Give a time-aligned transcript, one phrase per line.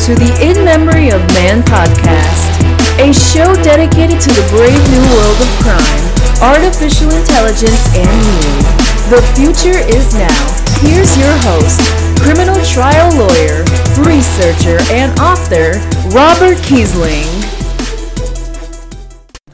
[0.00, 2.54] to the In Memory of Man podcast,
[3.02, 6.04] a show dedicated to the brave new world of crime,
[6.40, 8.66] artificial intelligence, and news.
[9.10, 10.38] The future is now.
[10.78, 11.82] Here's your host,
[12.22, 13.64] criminal trial lawyer,
[14.06, 15.82] researcher, and author,
[16.14, 17.26] Robert Kiesling.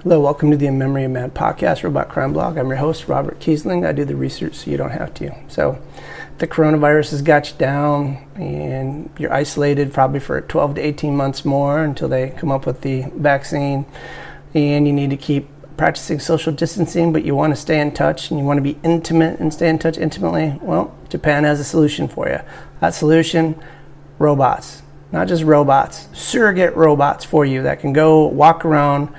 [0.03, 2.59] Hello, welcome to the In Memory of Man podcast, Robot Crime Blog.
[2.59, 3.87] I'm your host, Robert Kiesling.
[3.87, 5.35] I do the research so you don't have to.
[5.49, 5.79] So,
[6.39, 11.45] the coronavirus has got you down and you're isolated probably for 12 to 18 months
[11.45, 13.87] more until they come up with the vaccine.
[14.53, 18.31] And you need to keep practicing social distancing, but you want to stay in touch
[18.31, 20.59] and you want to be intimate and stay in touch intimately.
[20.61, 22.41] Well, Japan has a solution for you.
[22.81, 23.61] That solution
[24.19, 24.83] robots.
[25.13, 29.15] Not just robots, surrogate robots for you that can go walk around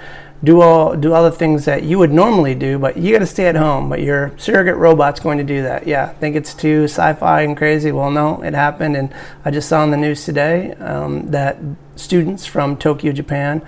[0.46, 3.48] do all do the things that you would normally do, but you got to stay
[3.48, 3.90] at home.
[3.90, 5.88] But your surrogate robot's going to do that.
[5.88, 7.92] Yeah, think it's too sci-fi and crazy.
[7.92, 11.58] Well, no, it happened, and I just saw in the news today um, that
[11.96, 13.66] students from Tokyo, Japan,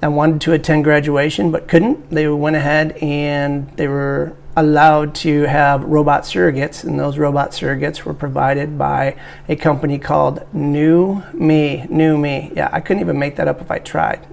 [0.00, 2.10] and wanted to attend graduation but couldn't.
[2.10, 8.04] They went ahead and they were allowed to have robot surrogates, and those robot surrogates
[8.04, 9.16] were provided by
[9.50, 11.86] a company called New Me.
[11.90, 12.52] New Me.
[12.56, 14.26] Yeah, I couldn't even make that up if I tried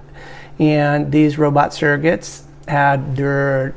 [0.58, 3.74] and these robot surrogates had their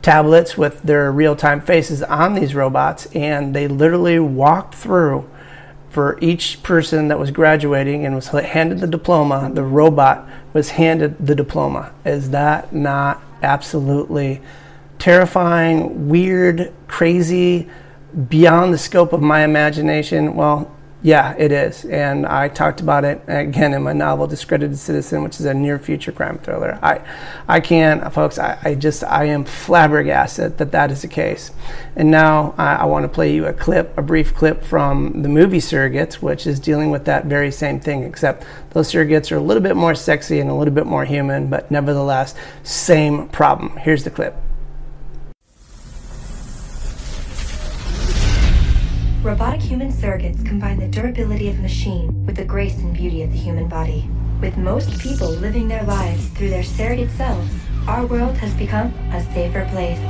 [0.00, 5.28] tablets with their real-time faces on these robots and they literally walked through
[5.90, 11.16] for each person that was graduating and was handed the diploma the robot was handed
[11.24, 11.92] the diploma.
[12.04, 14.40] Is that not absolutely
[14.98, 17.68] terrifying weird crazy
[18.28, 20.34] beyond the scope of my imagination?
[20.34, 20.70] Well
[21.02, 21.84] yeah, it is.
[21.84, 25.78] And I talked about it again in my novel Discredited Citizen, which is a near
[25.78, 26.78] future crime thriller.
[26.80, 27.00] I,
[27.48, 31.50] I can't, folks, I, I just, I am flabbergasted that that is the case.
[31.96, 35.28] And now I, I want to play you a clip, a brief clip from the
[35.28, 39.40] movie Surrogates, which is dealing with that very same thing, except those surrogates are a
[39.40, 43.76] little bit more sexy and a little bit more human, but nevertheless, same problem.
[43.78, 44.36] Here's the clip.
[49.22, 53.38] Robotic human surrogates combine the durability of machine with the grace and beauty of the
[53.38, 54.10] human body.
[54.40, 57.54] With most people living their lives through their surrogate selves,
[57.86, 60.00] our world has become a safer place.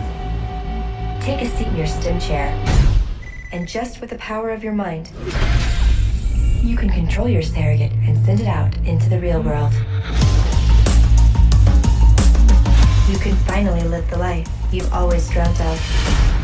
[1.23, 2.49] Take a seat in your stim chair,
[3.53, 5.11] and just with the power of your mind,
[6.63, 9.75] you can control your surrogate and send it out into the real world.
[13.11, 16.42] You can finally live the life you've always dreamt of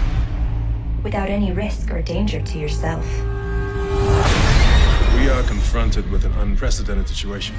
[1.02, 3.04] without any risk or danger to yourself.
[5.14, 7.54] We are confronted with an unprecedented situation.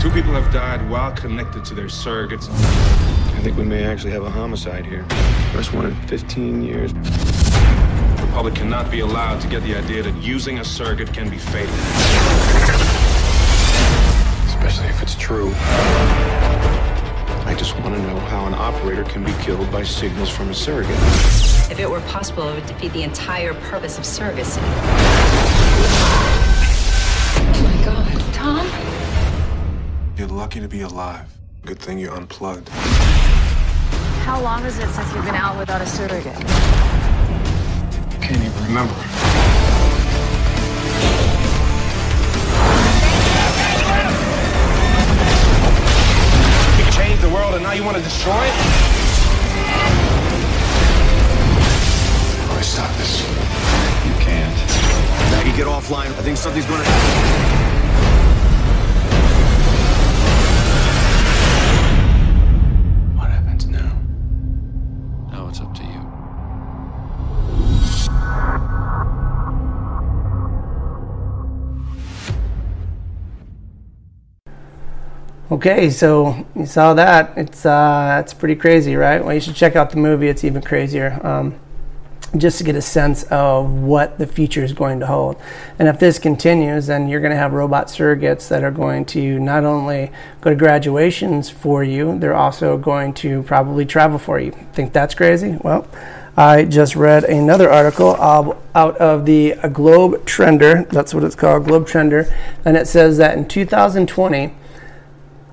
[0.00, 2.48] Two people have died while connected to their surrogates.
[2.50, 5.04] I think we may actually have a homicide here.
[5.52, 6.92] First one in 15 years.
[6.92, 11.38] The public cannot be allowed to get the idea that using a surrogate can be
[11.38, 11.74] fatal.
[19.02, 20.96] An operator can be killed by signals from a surrogate.
[21.70, 24.60] If it were possible, it would defeat the entire purpose of surrogacy.
[27.44, 28.66] Oh my god, Tom?
[30.16, 31.26] You're lucky to be alive.
[31.64, 32.68] Good thing you're unplugged.
[34.24, 36.36] How long is it since you've been out without a surrogate?
[38.20, 38.94] Can't even remember.
[46.78, 48.81] You changed the world and now you want to destroy it?
[55.82, 56.06] Offline.
[56.06, 57.56] I think something's going to happen.
[63.16, 64.00] What happens now?
[65.30, 65.88] Now it's up to you.
[75.50, 77.36] Okay, so you saw that.
[77.36, 79.22] It's uh, it's pretty crazy, right?
[79.22, 80.28] Well, you should check out the movie.
[80.28, 81.20] It's even crazier.
[81.26, 81.60] Um,
[82.36, 85.36] just to get a sense of what the future is going to hold.
[85.78, 89.38] And if this continues, then you're going to have robot surrogates that are going to
[89.38, 94.52] not only go to graduations for you, they're also going to probably travel for you.
[94.72, 95.58] Think that's crazy?
[95.60, 95.86] Well,
[96.36, 100.88] I just read another article out of the uh, Globe Trender.
[100.88, 102.32] That's what it's called, Globe Trender.
[102.64, 104.54] And it says that in 2020,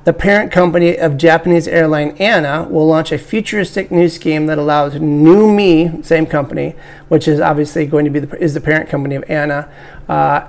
[0.05, 4.95] the parent company of Japanese airline ANA will launch a futuristic new scheme that allows
[4.95, 6.75] New Me, same company,
[7.09, 9.69] which is obviously going to be the, is the parent company of ANA,
[10.07, 10.47] uh,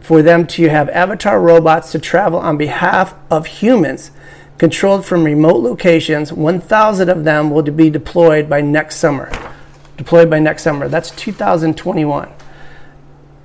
[0.00, 4.10] for them to have avatar robots to travel on behalf of humans,
[4.58, 6.32] controlled from remote locations.
[6.32, 9.30] 1,000 of them will be deployed by next summer.
[9.96, 10.88] Deployed by next summer.
[10.88, 12.28] That's 2021.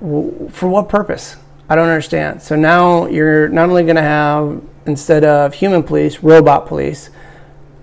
[0.00, 1.36] For what purpose?
[1.68, 2.42] I don't understand.
[2.42, 7.10] So now you're not only going to have, instead of human police, robot police.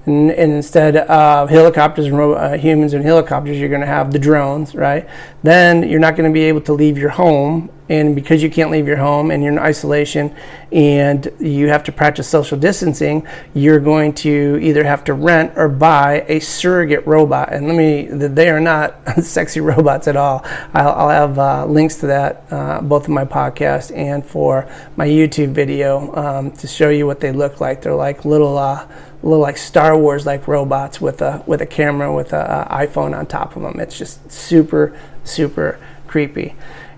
[0.05, 4.11] And, and instead of helicopters and ro- uh, humans and helicopters, you're going to have
[4.11, 5.07] the drones, right?
[5.41, 8.71] Then you're not going to be able to leave your home and because you can't
[8.71, 10.35] leave your home and you're in isolation
[10.71, 15.69] and you have to practice social distancing, you're going to either have to rent or
[15.69, 17.53] buy a surrogate robot.
[17.53, 20.43] And let me, they are not sexy robots at all.
[20.73, 25.07] I'll, I'll have uh, links to that, uh, both in my podcast and for my
[25.07, 27.83] YouTube video um, to show you what they look like.
[27.83, 28.87] They're like little, uh,
[29.21, 33.25] little like Star Wars like robots with a with a camera with an iPhone on
[33.25, 33.79] top of them.
[33.79, 36.53] It's just super super creepy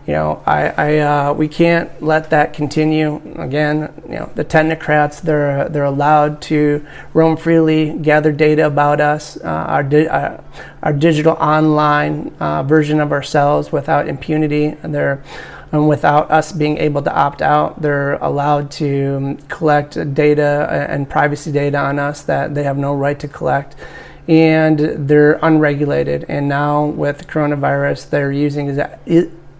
[0.07, 3.21] you know, I, I uh, we can't let that continue.
[3.35, 9.35] Again, you know, the technocrats they're they're allowed to roam freely, gather data about us,
[9.37, 10.41] uh, our di- uh,
[10.81, 14.77] our digital online uh, version of ourselves without impunity.
[14.81, 15.21] And They're
[15.73, 21.51] and without us being able to opt out, they're allowed to collect data and privacy
[21.51, 23.75] data on us that they have no right to collect
[24.29, 24.79] and
[25.09, 26.25] they're unregulated.
[26.29, 28.79] And now with coronavirus, they're using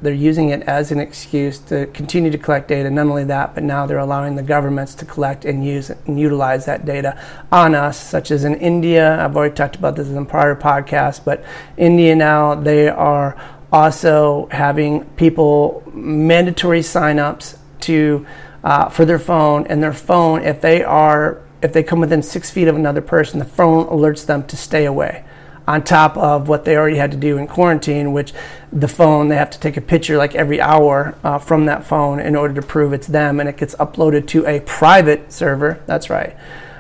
[0.02, 2.90] they're using it as an excuse to continue to collect data.
[2.90, 6.66] Not only that, but now they're allowing the governments to collect and use and utilize
[6.66, 7.20] that data
[7.52, 9.24] on us, such as in India.
[9.24, 11.44] I've already talked about this in prior podcasts, but
[11.78, 13.36] India now they are
[13.72, 18.26] also having people mandatory signups to
[18.64, 22.52] uh, for their phone and their phone if they are if they come within six
[22.52, 25.24] feet of another person, the phone alerts them to stay away
[25.68, 28.34] on top of what they already had to do in quarantine, which
[28.72, 32.20] the phone, they have to take a picture like every hour uh, from that phone
[32.20, 35.84] in order to prove it's them, and it gets uploaded to a private server.
[35.86, 36.36] That's right.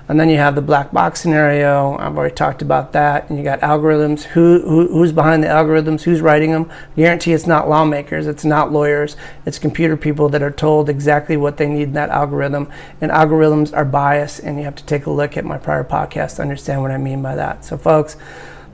[0.10, 1.98] And then you have the black box scenario.
[1.98, 3.30] I've already talked about that.
[3.30, 4.24] And you got algorithms.
[4.24, 6.04] Who, who, who's behind the algorithms?
[6.04, 6.72] Who's writing them?
[6.72, 8.25] I guarantee it's not lawmakers.
[8.25, 9.18] It's not lawyers.
[9.45, 12.72] It's computer people that are told exactly what they need in that algorithm.
[13.01, 14.39] And algorithms are biased.
[14.39, 16.98] And you have to take a look at my prior podcast to understand what I
[16.98, 17.66] mean by that.
[17.66, 18.16] So, folks,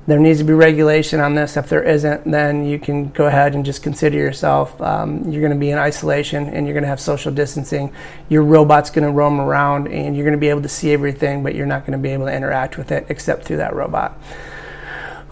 [0.05, 1.55] there needs to be regulation on this.
[1.55, 4.79] If there isn't, then you can go ahead and just consider yourself.
[4.81, 7.93] Um, you're going to be in isolation and you're going to have social distancing.
[8.27, 11.41] Your robot's going to roam around and you're going to be able to see everything,
[11.41, 14.17] but you're not going to be able to interact with it except through that robot.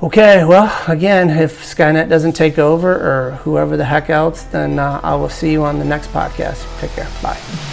[0.01, 4.99] Okay, well, again, if Skynet doesn't take over or whoever the heck else, then uh,
[5.03, 6.65] I will see you on the next podcast.
[6.79, 7.07] Take care.
[7.21, 7.70] Bye.